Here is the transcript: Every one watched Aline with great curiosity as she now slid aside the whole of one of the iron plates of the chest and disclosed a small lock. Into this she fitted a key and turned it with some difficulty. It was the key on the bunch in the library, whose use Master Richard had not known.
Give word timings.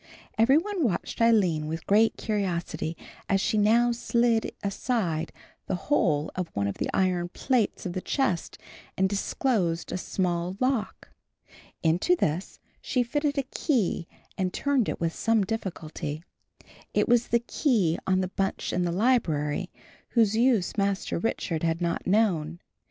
Every 0.35 0.57
one 0.57 0.83
watched 0.83 1.21
Aline 1.21 1.67
with 1.67 1.85
great 1.85 2.17
curiosity 2.17 2.97
as 3.29 3.39
she 3.39 3.55
now 3.59 3.91
slid 3.91 4.51
aside 4.63 5.31
the 5.67 5.75
whole 5.75 6.31
of 6.33 6.47
one 6.55 6.65
of 6.65 6.79
the 6.79 6.89
iron 6.91 7.29
plates 7.29 7.85
of 7.85 7.93
the 7.93 8.01
chest 8.01 8.57
and 8.97 9.07
disclosed 9.07 9.91
a 9.91 9.99
small 9.99 10.57
lock. 10.59 11.09
Into 11.83 12.15
this 12.15 12.57
she 12.81 13.03
fitted 13.03 13.37
a 13.37 13.43
key 13.43 14.07
and 14.39 14.51
turned 14.51 14.89
it 14.89 14.99
with 14.99 15.13
some 15.13 15.43
difficulty. 15.43 16.23
It 16.95 17.07
was 17.07 17.27
the 17.27 17.37
key 17.37 17.99
on 18.07 18.21
the 18.21 18.29
bunch 18.29 18.73
in 18.73 18.85
the 18.85 18.91
library, 18.91 19.71
whose 20.17 20.35
use 20.35 20.75
Master 20.79 21.19
Richard 21.19 21.61
had 21.61 21.79
not 21.79 22.07
known. 22.07 22.59